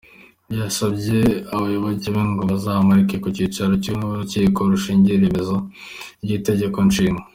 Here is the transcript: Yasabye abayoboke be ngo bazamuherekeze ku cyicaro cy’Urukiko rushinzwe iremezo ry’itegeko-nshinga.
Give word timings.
Yasabye 0.59 1.17
abayoboke 1.55 2.07
be 2.13 2.21
ngo 2.29 2.41
bazamuherekeze 2.51 3.21
ku 3.23 3.27
cyicaro 3.35 3.73
cy’Urukiko 3.83 4.59
rushinzwe 4.71 5.11
iremezo 5.13 5.55
ry’itegeko-nshinga. 6.23 7.23